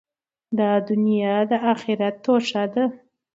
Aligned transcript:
دا 0.57 0.71
دؤنیا 0.87 1.35
د 1.49 1.51
آخرت 1.73 2.15
توښه 2.25 2.63
ده. 2.73 2.83